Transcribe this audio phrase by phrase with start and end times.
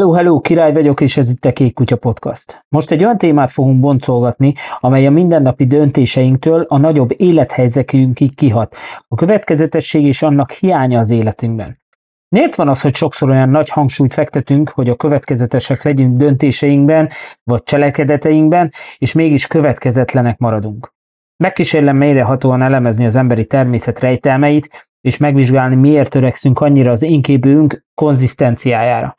[0.00, 2.64] Hello, hello, király vagyok, és ez itt a Kék Kutya Podcast.
[2.68, 8.76] Most egy olyan témát fogunk boncolgatni, amely a mindennapi döntéseinktől a nagyobb élethelyzetünkig kihat.
[9.08, 11.80] A következetesség és annak hiánya az életünkben.
[12.28, 17.08] Miért van az, hogy sokszor olyan nagy hangsúlyt fektetünk, hogy a következetesek legyünk döntéseinkben,
[17.44, 20.92] vagy cselekedeteinkben, és mégis következetlenek maradunk?
[21.36, 29.18] Megkísérlem mélyrehatóan elemezni az emberi természet rejtelmeit, és megvizsgálni, miért törekszünk annyira az énképünk konzisztenciájára.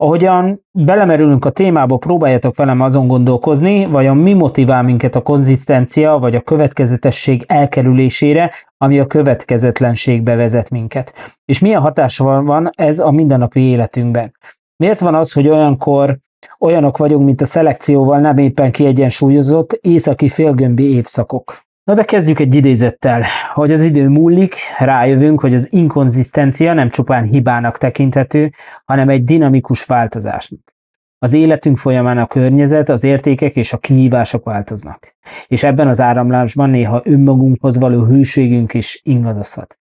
[0.00, 6.34] Ahogyan belemerülünk a témába, próbáljatok velem azon gondolkozni, vajon mi motivál minket a konzisztencia vagy
[6.34, 11.12] a következetesség elkerülésére, ami a következetlenségbe vezet minket.
[11.44, 14.34] És milyen hatással van ez a mindennapi életünkben.
[14.76, 16.18] Miért van az, hogy olyankor
[16.58, 21.67] olyanok vagyunk, mint a szelekcióval nem éppen kiegyensúlyozott északi félgömbi évszakok?
[21.88, 23.24] Na de kezdjük egy idézettel.
[23.54, 28.52] Hogy az idő múlik, rájövünk, hogy az inkonzisztencia nem csupán hibának tekinthető,
[28.84, 30.60] hanem egy dinamikus változásnak.
[31.18, 35.16] Az életünk folyamán a környezet, az értékek és a kihívások változnak.
[35.46, 39.78] És ebben az áramlásban néha önmagunkhoz való hűségünk is ingadozhat.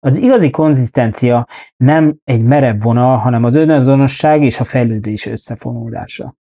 [0.00, 6.36] Az igazi konzisztencia nem egy merev vonal, hanem az önazonosság és a fejlődés összefonódása.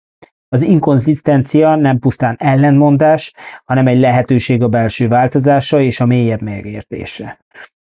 [0.54, 3.34] Az inkonzisztencia nem pusztán ellenmondás,
[3.66, 7.40] hanem egy lehetőség a belső változásra és a mélyebb megértésre.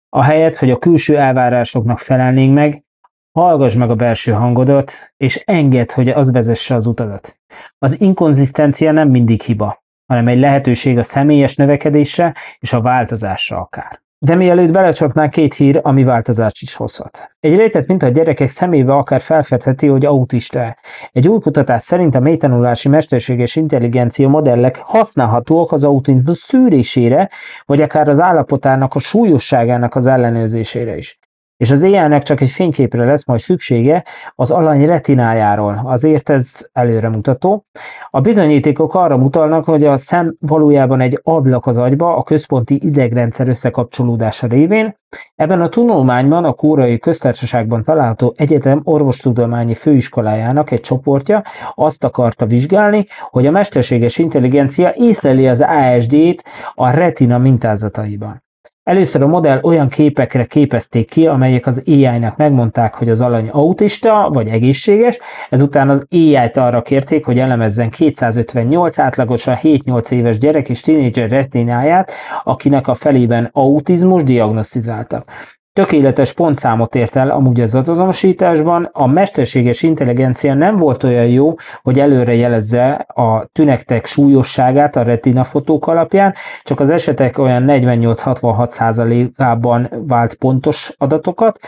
[0.08, 2.84] Ahelyett, hogy a külső elvárásoknak felelnénk meg,
[3.32, 7.38] hallgass meg a belső hangodat, és engedd, hogy az vezesse az utadat.
[7.78, 14.03] Az inkonzisztencia nem mindig hiba, hanem egy lehetőség a személyes növekedésre és a változásra akár.
[14.24, 17.30] De mielőtt belecsapnánk két hír, ami változást is hozhat.
[17.40, 20.76] Egy rejtett mint a gyerekek szemébe akár felfedheti, hogy autista.
[21.12, 27.30] Egy új kutatás szerint a mélytanulási mesterséges intelligencia modellek használhatóak az autizmus szűrésére,
[27.64, 31.18] vagy akár az állapotának a súlyosságának az ellenőrzésére is
[31.56, 37.66] és az ai csak egy fényképre lesz majd szüksége az alany retinájáról, azért ez előremutató.
[38.10, 43.48] A bizonyítékok arra mutalnak, hogy a szem valójában egy ablak az agyba a központi idegrendszer
[43.48, 44.96] összekapcsolódása révén.
[45.34, 51.42] Ebben a tanulmányban a Kórai Köztársaságban található egyetem orvostudományi főiskolájának egy csoportja
[51.74, 58.43] azt akarta vizsgálni, hogy a mesterséges intelligencia észleli az ASD-t a retina mintázataiban.
[58.84, 64.30] Először a modell olyan képekre képezték ki, amelyek az AI-nak megmondták, hogy az alany autista
[64.32, 65.18] vagy egészséges,
[65.50, 72.12] ezután az AI-t arra kérték, hogy elemezzen 258 átlagosan 7-8 éves gyerek és tínédzser retináját,
[72.44, 75.30] akinek a felében autizmus diagnosztizáltak.
[75.74, 82.00] Tökéletes pontszámot ért el amúgy az azonosításban, a mesterséges intelligencia nem volt olyan jó, hogy
[82.00, 90.34] előre jelezze a tünektek súlyosságát a retina fotók alapján, csak az esetek olyan 48-66%-ában vált
[90.34, 91.58] pontos adatokat,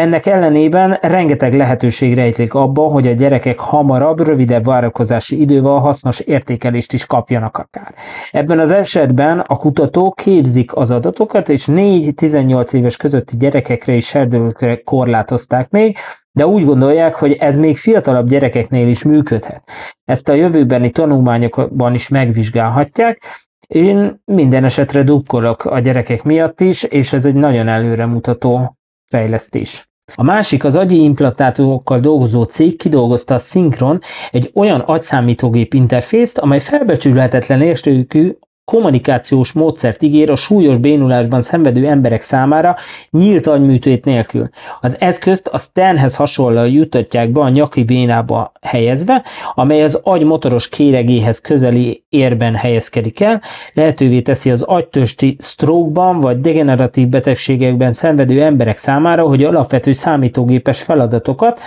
[0.00, 6.92] ennek ellenében rengeteg lehetőség rejtlik abba, hogy a gyerekek hamarabb, rövidebb várakozási idővel hasznos értékelést
[6.92, 7.94] is kapjanak akár.
[8.30, 14.82] Ebben az esetben a kutatók képzik az adatokat, és 4-18 éves közötti gyerekekre és serdülőkre
[14.82, 15.96] korlátozták még,
[16.32, 19.62] de úgy gondolják, hogy ez még fiatalabb gyerekeknél is működhet.
[20.04, 23.22] Ezt a jövőbeni tanulmányokban is megvizsgálhatják,
[23.66, 28.76] én minden esetre dukkolok a gyerekek miatt is, és ez egy nagyon előremutató
[29.10, 29.89] fejlesztés.
[30.14, 34.00] A másik az agyi implantátumokkal dolgozó cég kidolgozta a Synchron,
[34.30, 38.32] egy olyan agyszámítógép interfészt, amely felbecsülhetetlen értékű
[38.70, 42.76] kommunikációs módszert ígér a súlyos bénulásban szenvedő emberek számára
[43.10, 44.48] nyílt agyműtét nélkül.
[44.80, 50.68] Az eszközt a Sternhez hasonlóan jutatják be a nyaki vénába helyezve, amely az agy motoros
[50.68, 53.42] kéregéhez közeli érben helyezkedik el,
[53.74, 61.60] lehetővé teszi az agytösti stroke-ban vagy degeneratív betegségekben szenvedő emberek számára, hogy alapvető számítógépes feladatokat,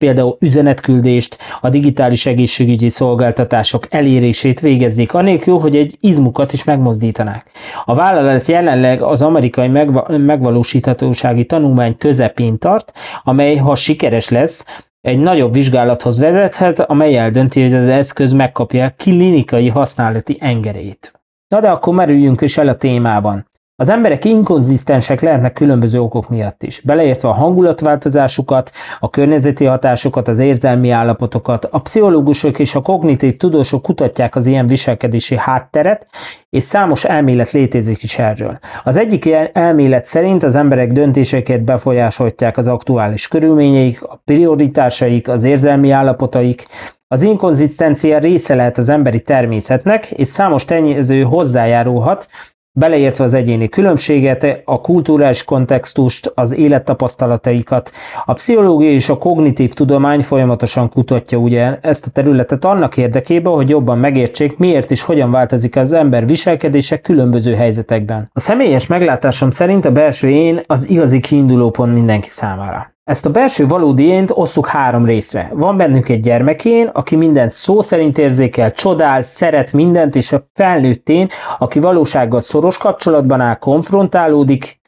[0.00, 7.50] például üzenetküldést, a digitális egészségügyi szolgáltatások elérését végezzék, anélkül, hogy egy izmukat is megmozdítanák.
[7.84, 12.92] A vállalat jelenleg az amerikai megva- megvalósíthatósági tanulmány közepén tart,
[13.24, 14.64] amely, ha sikeres lesz,
[15.00, 21.12] egy nagyobb vizsgálathoz vezethet, amely eldönti, hogy az eszköz megkapja klinikai használati engedélyt.
[21.48, 23.46] Na de akkor merüljünk is el a témában.
[23.80, 30.38] Az emberek inkonzisztensek lehetnek különböző okok miatt is, beleértve a hangulatváltozásukat, a környezeti hatásokat, az
[30.38, 31.64] érzelmi állapotokat.
[31.64, 36.06] A pszichológusok és a kognitív tudósok kutatják az ilyen viselkedési hátteret,
[36.50, 38.58] és számos elmélet létezik is erről.
[38.84, 45.90] Az egyik elmélet szerint az emberek döntéseket befolyásolják az aktuális körülményeik, a prioritásaik, az érzelmi
[45.90, 46.66] állapotaik,
[47.12, 52.28] az inkonzisztencia része lehet az emberi természetnek, és számos tényező hozzájárulhat
[52.72, 57.90] beleértve az egyéni különbséget, a kulturális kontextust, az élettapasztalataikat.
[58.24, 63.68] A pszichológia és a kognitív tudomány folyamatosan kutatja ugye ezt a területet annak érdekében, hogy
[63.68, 68.30] jobban megértsék, miért és hogyan változik az ember viselkedése különböző helyzetekben.
[68.32, 72.98] A személyes meglátásom szerint a belső én az igazi kiindulópont mindenki számára.
[73.10, 75.50] Ezt a belső valódi ént osszuk három részre.
[75.54, 81.28] Van bennünk egy gyermekén, aki mindent szó szerint érzékel, csodál, szeret mindent, és a felnőttén,
[81.58, 84.79] aki valósággal szoros kapcsolatban áll, konfrontálódik,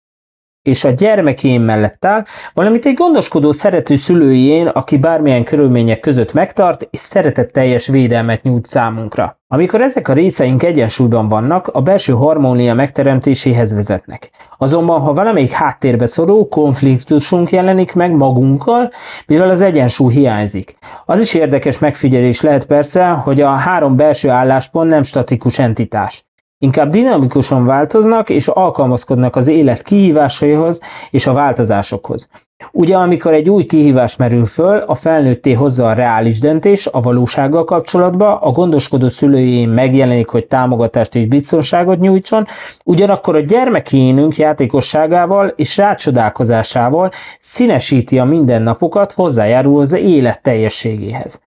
[0.63, 2.25] és a gyermekén mellett áll,
[2.55, 9.41] valamint egy gondoskodó szerető szülőjén, aki bármilyen körülmények között megtart, és szeretetteljes védelmet nyújt számunkra.
[9.49, 14.31] Amikor ezek a részeink egyensúlyban vannak, a belső harmónia megteremtéséhez vezetnek.
[14.59, 18.91] Azonban, ha valamelyik háttérbe szorul, konfliktusunk jelenik meg magunkkal,
[19.27, 20.77] mivel az egyensúly hiányzik.
[21.07, 26.25] Az is érdekes megfigyelés lehet persze, hogy a három belső álláspont nem statikus entitás.
[26.63, 30.81] Inkább dinamikusan változnak és alkalmazkodnak az élet kihívásaihoz
[31.11, 32.29] és a változásokhoz.
[32.73, 37.65] Ugye, amikor egy új kihívás merül föl, a felnőtté hozza a reális döntés a valósággal
[37.65, 42.47] kapcsolatba, a gondoskodó szülőjén megjelenik, hogy támogatást és biztonságot nyújtson,
[42.85, 47.11] ugyanakkor a gyermekénünk játékosságával és rácsodálkozásával
[47.41, 51.41] színesíti a mindennapokat, hozzájárul az élet teljességéhez.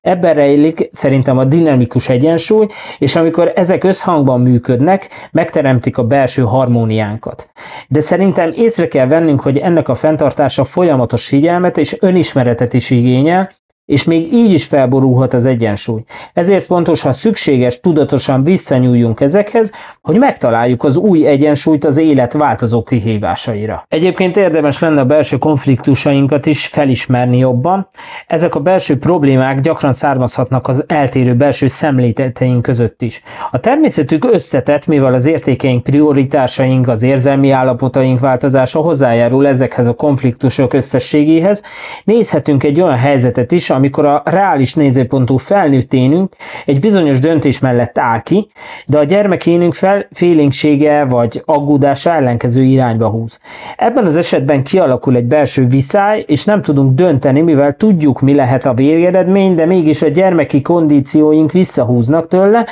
[0.00, 2.66] Ebben rejlik szerintem a dinamikus egyensúly,
[2.98, 7.50] és amikor ezek összhangban működnek, megteremtik a belső harmóniánkat.
[7.88, 13.50] De szerintem észre kell vennünk, hogy ennek a fenntartása folyamatos figyelmet és önismeretet is igényel,
[13.88, 16.02] és még így is felborulhat az egyensúly.
[16.32, 22.82] Ezért fontos, ha szükséges, tudatosan visszanyúljunk ezekhez, hogy megtaláljuk az új egyensúlyt az élet változó
[22.82, 23.84] kihívásaira.
[23.88, 27.88] Egyébként érdemes lenne a belső konfliktusainkat is felismerni jobban.
[28.26, 33.22] Ezek a belső problémák gyakran származhatnak az eltérő belső szemléleteink között is.
[33.50, 40.72] A természetük összetett, mivel az értékeink, prioritásaink, az érzelmi állapotaink változása hozzájárul ezekhez a konfliktusok
[40.72, 41.62] összességéhez,
[42.04, 46.34] nézhetünk egy olyan helyzetet is, amikor a reális nézőpontú felnőtténünk
[46.66, 48.50] egy bizonyos döntés mellett áll ki,
[48.86, 53.40] de a gyermekénünk fel, félénksége vagy aggódása ellenkező irányba húz.
[53.76, 58.64] Ebben az esetben kialakul egy belső viszály, és nem tudunk dönteni, mivel tudjuk, mi lehet
[58.66, 62.66] a végeredmény, de mégis a gyermeki kondícióink visszahúznak tőle,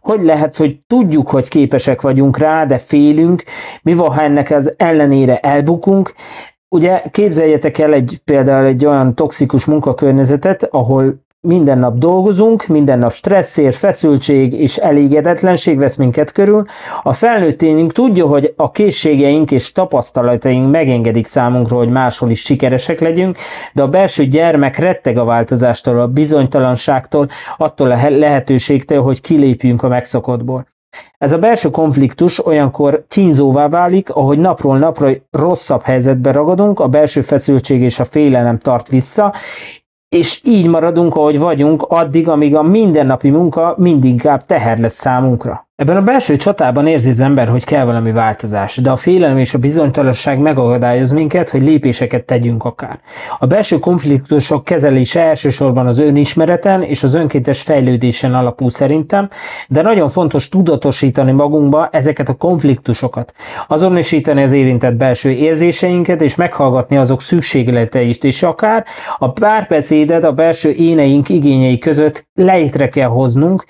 [0.00, 3.42] hogy lehet, hogy tudjuk, hogy képesek vagyunk rá, de félünk,
[3.82, 6.12] mi van, ha ennek az ellenére elbukunk,
[6.68, 13.12] Ugye képzeljetek el egy, például egy olyan toxikus munkakörnyezetet, ahol minden nap dolgozunk, minden nap
[13.12, 16.64] stresszér, feszültség és elégedetlenség vesz minket körül.
[17.02, 23.36] A felnőtténünk tudja, hogy a készségeink és tapasztalataink megengedik számunkra, hogy máshol is sikeresek legyünk,
[23.72, 29.88] de a belső gyermek retteg a változástól, a bizonytalanságtól, attól a lehetőségtől, hogy kilépjünk a
[29.88, 30.66] megszokottból.
[31.18, 37.20] Ez a belső konfliktus olyankor kínzóvá válik, ahogy napról napra rosszabb helyzetbe ragadunk, a belső
[37.20, 39.34] feszültség és a félelem tart vissza,
[40.08, 45.67] és így maradunk, ahogy vagyunk, addig, amíg a mindennapi munka mindig inkább teher lesz számunkra.
[45.78, 49.54] Ebben a belső csatában érzi az ember, hogy kell valami változás, de a félelem és
[49.54, 53.00] a bizonytalanság megakadályoz minket, hogy lépéseket tegyünk akár.
[53.38, 59.28] A belső konfliktusok kezelése elsősorban az önismereten és az önkéntes fejlődésen alapul szerintem,
[59.68, 63.34] de nagyon fontos tudatosítani magunkba ezeket a konfliktusokat,
[63.68, 68.84] azonosítani az érintett belső érzéseinket és meghallgatni azok szükségleteit és akár
[69.18, 73.64] a párbeszédet a belső éneink igényei között létre kell hoznunk,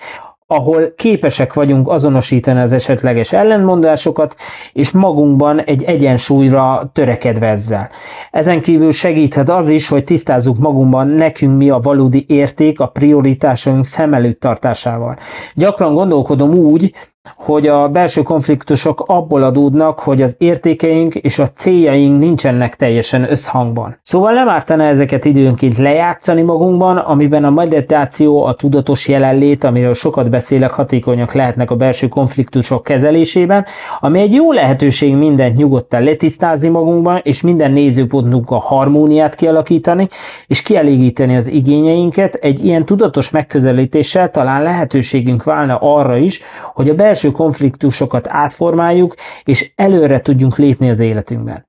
[0.51, 4.37] ahol képesek vagyunk azonosítani az esetleges ellenmondásokat,
[4.73, 7.89] és magunkban egy egyensúlyra törekedve ezzel.
[8.31, 13.85] Ezen kívül segíthet az is, hogy tisztázzuk magunkban nekünk mi a valódi érték a prioritásaink
[13.85, 15.17] szem előtt tartásával.
[15.55, 16.93] Gyakran gondolkodom úgy,
[17.37, 23.99] hogy a belső konfliktusok abból adódnak, hogy az értékeink és a céljaink nincsenek teljesen összhangban.
[24.03, 30.31] Szóval nem ártana ezeket időnként lejátszani magunkban, amiben a meditáció, a tudatos jelenlét, amiről sokat
[30.31, 33.67] beszélek, hatékonyak lehetnek a belső konfliktusok kezelésében,
[34.01, 40.09] ami egy jó lehetőség mindent nyugodtan letisztázni magunkban, és minden nézőpontunk a harmóniát kialakítani,
[40.47, 42.35] és kielégíteni az igényeinket.
[42.35, 46.41] Egy ilyen tudatos megközelítéssel talán lehetőségünk válna arra is,
[46.75, 51.67] hogy a belső belső konfliktusokat átformáljuk, és előre tudjunk lépni az életünkben.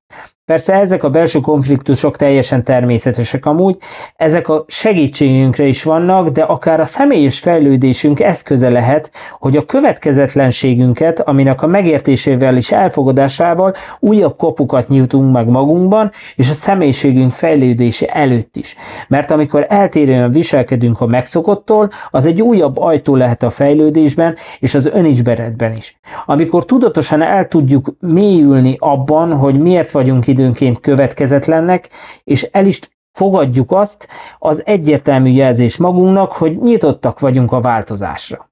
[0.50, 3.78] Persze ezek a belső konfliktusok teljesen természetesek amúgy,
[4.16, 11.20] ezek a segítségünkre is vannak, de akár a személyes fejlődésünk eszköze lehet, hogy a következetlenségünket,
[11.20, 18.56] aminek a megértésével és elfogadásával újabb kapukat nyitunk meg magunkban, és a személyiségünk fejlődése előtt
[18.56, 18.76] is.
[19.08, 24.86] Mert amikor eltérően viselkedünk a megszokottól, az egy újabb ajtó lehet a fejlődésben és az
[24.86, 26.00] önismeretben is.
[26.26, 31.90] Amikor tudatosan el tudjuk mélyülni abban, hogy miért vagyunk itt időnként következetlennek,
[32.24, 32.80] és el is
[33.12, 34.08] fogadjuk azt,
[34.40, 38.50] az egyértelmű jelzés magunknak, hogy nyitottak vagyunk a változásra.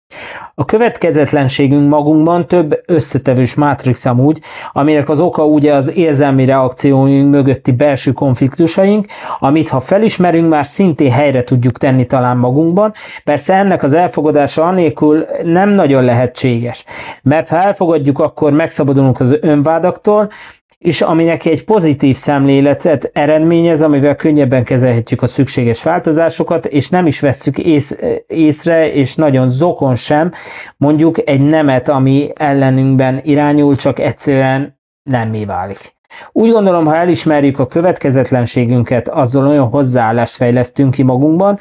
[0.56, 4.42] A következetlenségünk magunkban több összetevős mátrix amúgy,
[4.72, 9.06] aminek az oka ugye az érzelmi reakcióink mögötti belső konfliktusaink,
[9.40, 12.94] amit ha felismerünk, már szintén helyre tudjuk tenni talán magunkban.
[13.24, 16.84] Persze ennek az elfogadása anélkül nem nagyon lehetséges,
[17.22, 20.30] mert ha elfogadjuk, akkor megszabadulunk az önvádaktól,
[20.78, 27.20] és aminek egy pozitív szemléletet eredményez, amivel könnyebben kezelhetjük a szükséges változásokat, és nem is
[27.20, 30.32] vesszük ész, észre, és nagyon zokon sem,
[30.78, 35.96] mondjuk egy nemet, ami ellenünkben irányul, csak egyszerűen nem mi válik.
[36.32, 41.60] Úgy gondolom, ha elismerjük a következetlenségünket, azzal olyan hozzáállást fejlesztünk ki magunkban,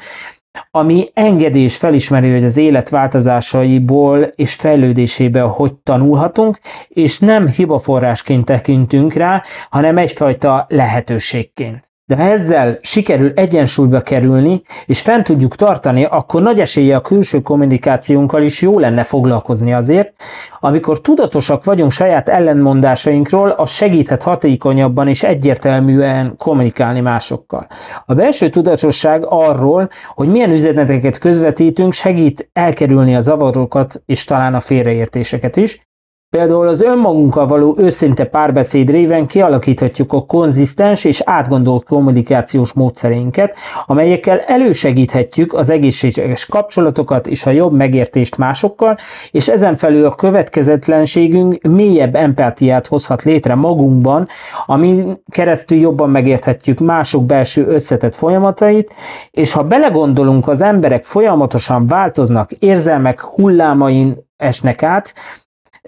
[0.71, 8.45] ami engedi és felismeri, hogy az élet változásaiból és fejlődéséből hogy tanulhatunk, és nem hibaforrásként
[8.45, 11.91] tekintünk rá, hanem egyfajta lehetőségként.
[12.09, 17.41] De ha ezzel sikerül egyensúlyba kerülni, és fent tudjuk tartani, akkor nagy esélye a külső
[17.41, 20.13] kommunikációnkkal is jó lenne foglalkozni azért,
[20.59, 27.67] amikor tudatosak vagyunk saját ellenmondásainkról, az segíthet hatékonyabban és egyértelműen kommunikálni másokkal.
[28.05, 34.59] A belső tudatosság arról, hogy milyen üzeneteket közvetítünk, segít elkerülni a zavarokat és talán a
[34.59, 35.86] félreértéseket is,
[36.29, 43.55] Például az önmagunkkal való őszinte párbeszéd réven kialakíthatjuk a konzisztens és átgondolt kommunikációs módszerénket,
[43.85, 48.97] amelyekkel elősegíthetjük az egészséges kapcsolatokat és a jobb megértést másokkal,
[49.31, 54.27] és ezen felül a következetlenségünk mélyebb empátiát hozhat létre magunkban,
[54.65, 58.93] amin keresztül jobban megérthetjük mások belső összetett folyamatait,
[59.31, 65.13] és ha belegondolunk, az emberek folyamatosan változnak, érzelmek hullámain esnek át,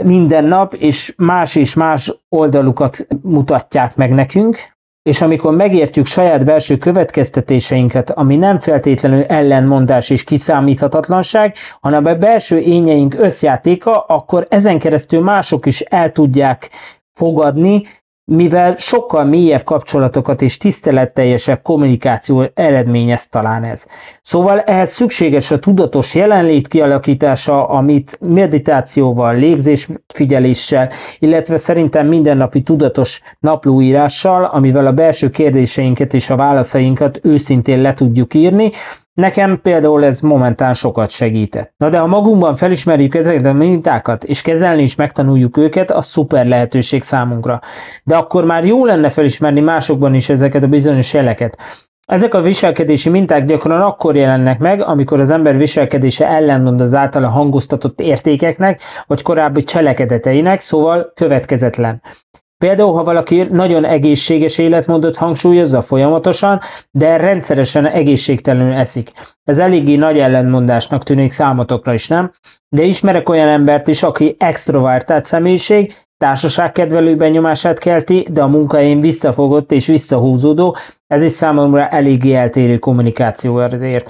[0.04, 4.58] minden nap, és más és más oldalukat mutatják meg nekünk,
[5.10, 12.60] és amikor megértjük saját belső következtetéseinket, ami nem feltétlenül ellenmondás és kiszámíthatatlanság, hanem a belső
[12.60, 16.70] ényeink összjátéka, akkor ezen keresztül mások is el tudják
[17.12, 17.84] fogadni,
[18.30, 23.86] mivel sokkal mélyebb kapcsolatokat és tiszteletteljesebb kommunikáció eredményez talán ez.
[24.22, 34.44] Szóval ehhez szükséges a tudatos jelenlét kialakítása, amit meditációval, légzésfigyeléssel, illetve szerintem mindennapi tudatos naplóírással,
[34.44, 38.72] amivel a belső kérdéseinket és a válaszainkat őszintén le tudjuk írni,
[39.20, 41.74] Nekem például ez momentán sokat segített.
[41.78, 46.48] Na de ha magunkban felismerjük ezeket a mintákat, és kezelni is megtanuljuk őket, az szuper
[46.48, 47.60] lehetőség számunkra.
[48.04, 51.58] De akkor már jó lenne felismerni másokban is ezeket a bizonyos jeleket.
[52.06, 57.28] Ezek a viselkedési minták gyakran akkor jelennek meg, amikor az ember viselkedése ellenmond az általa
[57.28, 62.02] hangoztatott értékeknek, vagy korábbi cselekedeteinek, szóval következetlen.
[62.66, 66.60] Például, ha valaki nagyon egészséges életmódot hangsúlyozza folyamatosan,
[66.92, 69.12] de rendszeresen egészségtelenül eszik.
[69.44, 72.32] Ez eléggé nagy ellentmondásnak tűnik számotokra is, nem?
[72.70, 79.72] De ismerek olyan embert is, aki extrovertált személyiség, társaságkedvelő benyomását kelti, de a munkahelyén visszafogott
[79.72, 80.76] és visszahúzódó,
[81.08, 84.10] ez is számomra eléggé eltérő kommunikációért.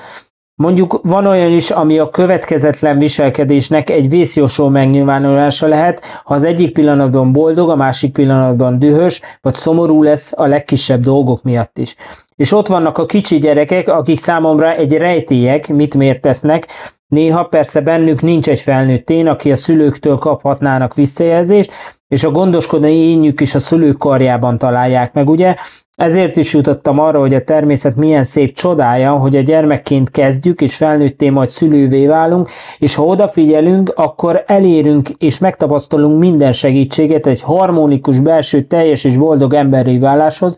[0.62, 6.74] Mondjuk van olyan is, ami a következetlen viselkedésnek egy vészjósó megnyilvánulása lehet, ha az egyik
[6.74, 11.96] pillanatban boldog, a másik pillanatban dühös, vagy szomorú lesz a legkisebb dolgok miatt is.
[12.36, 16.68] És ott vannak a kicsi gyerekek, akik számomra egy rejtélyek, mit miért tesznek,
[17.08, 21.72] Néha persze bennük nincs egy felnőtt én, aki a szülőktől kaphatnának visszajelzést,
[22.08, 25.56] és a gondoskodói énjük is a szülők karjában találják meg, ugye?
[26.00, 30.76] Ezért is jutottam arra, hogy a természet milyen szép csodája, hogy a gyermekként kezdjük, és
[30.76, 38.20] felnőtté majd szülővé válunk, és ha odafigyelünk, akkor elérünk és megtapasztalunk minden segítséget egy harmonikus,
[38.20, 40.58] belső, teljes és boldog emberi váláshoz,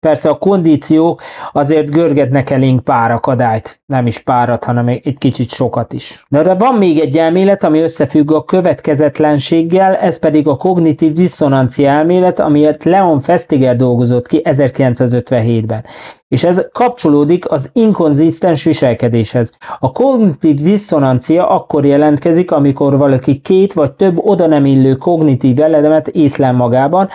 [0.00, 1.22] Persze a kondíciók
[1.52, 6.24] azért görgetnek elénk pár akadályt, nem is párat, hanem egy kicsit sokat is.
[6.28, 11.88] De, de van még egy elmélet, ami összefügg a következetlenséggel, ez pedig a kognitív diszonancia
[11.88, 15.84] elmélet, amiért Leon Festiger dolgozott ki 1957-ben.
[16.28, 19.52] És ez kapcsolódik az inkonzisztens viselkedéshez.
[19.78, 26.08] A kognitív diszonancia akkor jelentkezik, amikor valaki két vagy több oda nem illő kognitív elemet
[26.08, 27.08] észlel magában,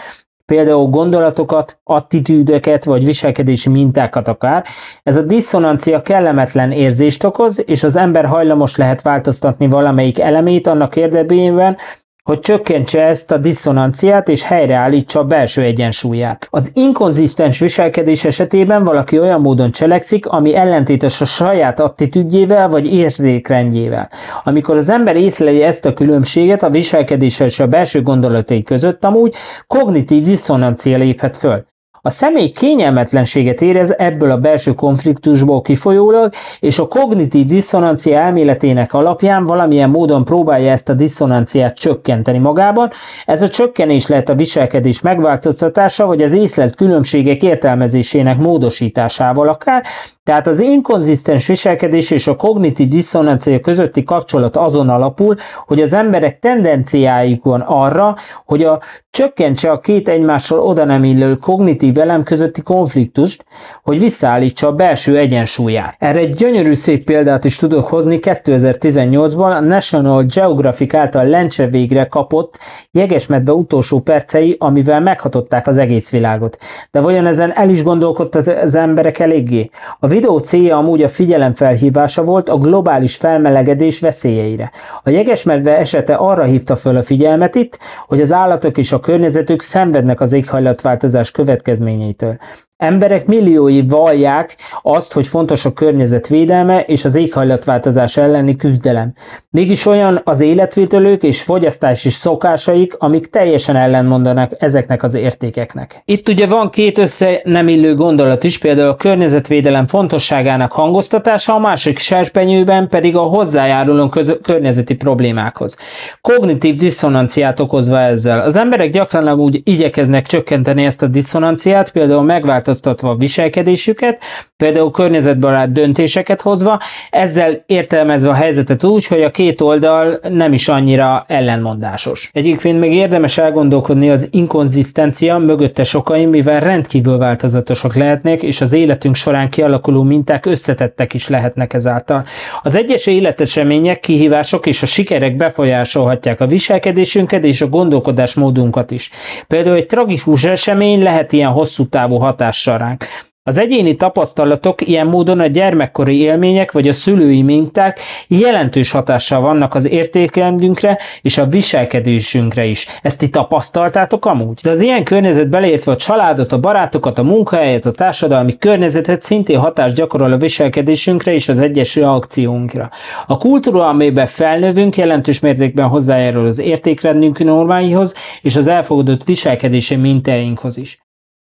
[0.51, 4.65] például gondolatokat, attitűdöket vagy viselkedési mintákat akár.
[5.03, 10.96] Ez a diszonancia kellemetlen érzést okoz, és az ember hajlamos lehet változtatni valamelyik elemét annak
[10.96, 11.77] érdekében,
[12.24, 16.48] hogy csökkentse ezt a diszonanciát és helyreállítsa a belső egyensúlyát.
[16.50, 24.10] Az inkonzisztens viselkedés esetében valaki olyan módon cselekszik, ami ellentétes a saját attitűdjével vagy értékrendjével.
[24.44, 29.36] Amikor az ember észleli ezt a különbséget a viselkedése és a belső gondolatai között, amúgy
[29.68, 31.66] kognitív diszonancia léphet föl.
[32.03, 39.46] A személy kényelmetlenséget érez ebből a belső konfliktusból kifolyólag, és a kognitív diszonancia elméletének alapján
[39.46, 42.89] valamilyen módon próbálja ezt a diszonanciát csökkenteni magában.
[43.25, 49.84] Ez a csökkenés lehet a viselkedés megváltoztatása, vagy az észlelt különbségek értelmezésének módosításával akár,
[50.31, 55.35] tehát az inkonzisztens viselkedés és a kognitív diszonancia közötti kapcsolat azon alapul,
[55.65, 58.79] hogy az emberek tendenciájuk van arra, hogy a
[59.11, 63.45] csökkentse a két egymással oda nem illő kognitív elem közötti konfliktust,
[63.83, 65.95] hogy visszaállítsa a belső egyensúlyát.
[66.00, 72.05] Erre egy gyönyörű szép példát is tudok hozni 2018-ban a National Geographic által lencse végre
[72.05, 72.59] kapott
[72.91, 76.57] jegesmedve utolsó percei, amivel meghatották az egész világot.
[76.91, 79.69] De vajon ezen el is gondolkodt az, az emberek eléggé?
[80.00, 84.72] A videó célja amúgy a figyelemfelhívása volt a globális felmelegedés veszélyeire.
[85.04, 89.62] A jegesmedve esete arra hívta föl a figyelmet itt, hogy az állatok és a környezetük
[89.62, 92.38] szenvednek az éghajlatváltozás következményeitől.
[92.81, 99.13] Emberek milliói vallják azt, hogy fontos a környezetvédelme és az éghajlatváltozás elleni küzdelem.
[99.50, 106.01] Mégis olyan az életvételők és fogyasztási szokásaik, amik teljesen ellentmondanak ezeknek az értékeknek.
[106.05, 111.59] Itt ugye van két össze nem illő gondolat is, például a környezetvédelem fontosságának hangoztatása, a
[111.59, 115.77] másik serpenyőben pedig a hozzájáruló köz- környezeti problémákhoz.
[116.21, 118.39] Kognitív diszonanciát okozva ezzel.
[118.39, 124.22] Az emberek gyakran úgy igyekeznek csökkenteni ezt a diszonanciát, például megváltoztatni megváltoztatva a viselkedésüket,
[124.58, 130.68] például környezetbarát döntéseket hozva, ezzel értelmezve a helyzetet úgy, hogy a két oldal nem is
[130.68, 132.30] annyira ellenmondásos.
[132.34, 139.16] Egyébként még érdemes elgondolkodni az inkonzisztencia mögötte sokaim, mivel rendkívül változatosak lehetnek, és az életünk
[139.16, 142.25] során kialakuló minták összetettek is lehetnek ezáltal.
[142.62, 149.10] Az egyes életesemények, kihívások és a sikerek befolyásolhatják a viselkedésünket és a gondolkodásmódunkat is.
[149.48, 153.05] Például egy tragikus esemény lehet ilyen hosszú távú hatás hatással ránk.
[153.43, 159.75] Az egyéni tapasztalatok ilyen módon a gyermekkori élmények vagy a szülői minták jelentős hatással vannak
[159.75, 162.87] az értékrendünkre és a viselkedésünkre is.
[163.01, 164.59] Ezt ti tapasztaltátok amúgy?
[164.63, 169.59] De az ilyen környezet beleértve a családot, a barátokat, a munkahelyet, a társadalmi környezetet szintén
[169.59, 172.89] hatást gyakorol a viselkedésünkre és az egyes reakciónkra.
[173.27, 180.77] A kultúra, amelyben felnövünk, jelentős mértékben hozzájárul az értékrendünk normáihoz és az elfogadott viselkedési mintáinkhoz
[180.77, 181.00] is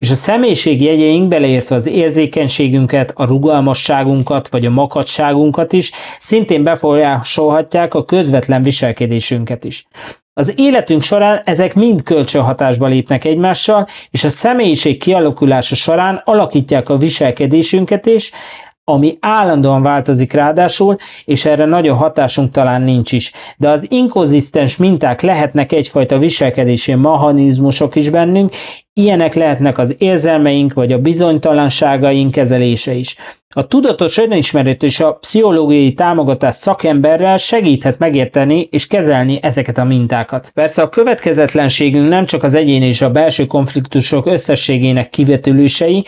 [0.04, 7.94] és a személyiség jegyeink beleértve az érzékenységünket, a rugalmasságunkat vagy a makadságunkat is szintén befolyásolhatják
[7.94, 9.88] a közvetlen viselkedésünket is.
[10.34, 16.98] Az életünk során ezek mind kölcsönhatásba lépnek egymással, és a személyiség kialakulása során alakítják a
[16.98, 18.32] viselkedésünket is,
[18.84, 23.32] ami állandóan változik ráadásul, és erre nagyon hatásunk talán nincs is.
[23.58, 28.56] De az inkonzisztens minták lehetnek egyfajta viselkedési mechanizmusok is bennünk,
[28.94, 33.16] ilyenek lehetnek az érzelmeink vagy a bizonytalanságaink kezelése is.
[33.56, 40.52] A tudatos önismeret és a pszichológiai támogatás szakemberrel segíthet megérteni és kezelni ezeket a mintákat.
[40.54, 46.06] Persze a következetlenségünk nem csak az egyén és a belső konfliktusok összességének kivetülései,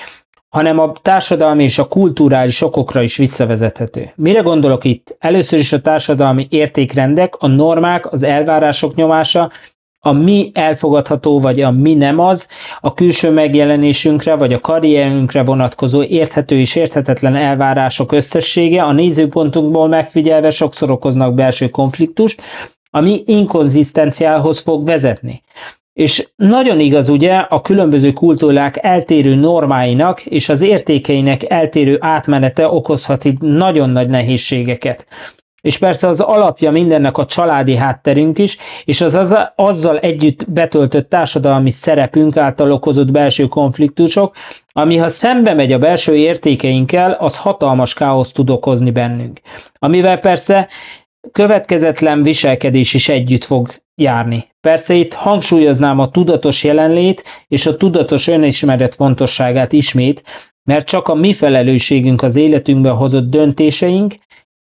[0.55, 4.11] hanem a társadalmi és a kulturális okokra is visszavezethető.
[4.15, 5.15] Mire gondolok itt?
[5.19, 9.51] Először is a társadalmi értékrendek, a normák, az elvárások nyomása,
[9.99, 12.47] a mi elfogadható, vagy a mi nem az,
[12.79, 20.49] a külső megjelenésünkre, vagy a karrierünkre vonatkozó érthető és érthetetlen elvárások összessége a nézőpontunkból megfigyelve
[20.49, 22.41] sokszor okoznak belső konfliktust,
[22.89, 25.43] ami inkonzisztenciához fog vezetni.
[25.95, 33.25] És nagyon igaz ugye a különböző kultúrák eltérő normáinak és az értékeinek eltérő átmenete okozhat
[33.25, 35.05] itt nagyon nagy nehézségeket.
[35.61, 41.09] És persze az alapja mindennek a családi hátterünk is, és az, az azzal együtt betöltött
[41.09, 44.35] társadalmi szerepünk által okozott belső konfliktusok,
[44.71, 49.39] ami ha szembe megy a belső értékeinkkel, az hatalmas káoszt tud okozni bennünk.
[49.79, 50.67] Amivel persze
[51.31, 54.47] következetlen viselkedés is együtt fog járni.
[54.61, 60.23] Persze itt hangsúlyoznám a tudatos jelenlét és a tudatos önismeret fontosságát ismét,
[60.63, 64.15] mert csak a mi felelősségünk az életünkben hozott döntéseink,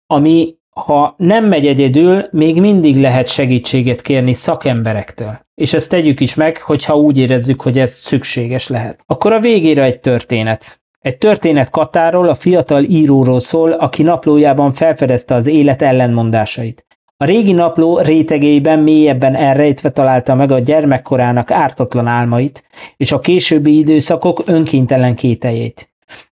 [0.07, 5.39] ami ha nem megy egyedül, még mindig lehet segítséget kérni szakemberektől.
[5.55, 9.03] És ezt tegyük is meg, hogyha úgy érezzük, hogy ez szükséges lehet.
[9.05, 10.81] Akkor a végére egy történet.
[10.99, 16.85] Egy történet Katáról, a fiatal íróról szól, aki naplójában felfedezte az élet ellenmondásait.
[17.21, 22.63] A régi napló rétegeiben mélyebben elrejtve találta meg a gyermekkorának ártatlan álmait,
[22.97, 25.89] és a későbbi időszakok önkéntelen kételjét.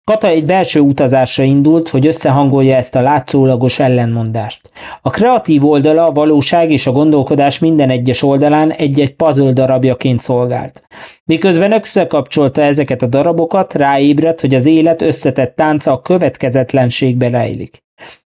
[0.05, 4.71] Kata egy belső utazásra indult, hogy összehangolja ezt a látszólagos ellenmondást.
[5.03, 10.83] A kreatív oldala a valóság és a gondolkodás minden egyes oldalán egy-egy puzzle darabjaként szolgált.
[11.25, 17.83] Miközben összekapcsolta ezeket a darabokat, ráébredt, hogy az élet összetett tánca a következetlenségbe rejlik.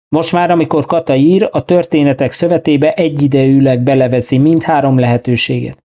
[0.09, 5.83] Most már, amikor Kata ír, a történetek szövetébe egyidejűleg beleveszi mindhárom lehetőséget.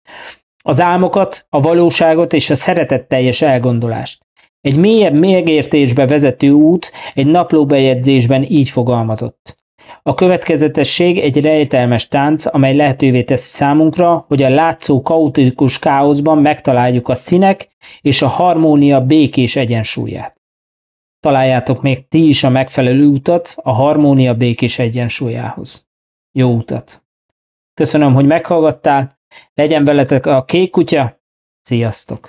[0.63, 4.27] Az álmokat, a valóságot és a szeretetteljes elgondolást.
[4.61, 9.57] Egy mélyebb megértésbe vezető út egy naplóbejegyzésben így fogalmazott.
[10.03, 17.07] A következetesség egy rejtelmes tánc, amely lehetővé teszi számunkra, hogy a látszó kaotikus káoszban megtaláljuk
[17.07, 17.67] a színek
[18.01, 20.38] és a harmónia békés egyensúlyát.
[21.19, 25.87] Találjátok még ti is a megfelelő utat a harmónia békés egyensúlyához.
[26.31, 27.03] Jó utat!
[27.73, 29.19] Köszönöm, hogy meghallgattál,
[29.53, 31.21] legyen veletek a kék kutya,
[31.61, 32.27] sziasztok!